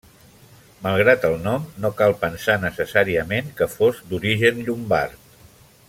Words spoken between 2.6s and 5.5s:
necessàriament que fos d'origen llombard.